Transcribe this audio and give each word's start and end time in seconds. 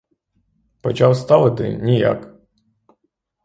Почав 0.81 1.15
ставити— 1.15 1.77
ніяк. 1.83 2.35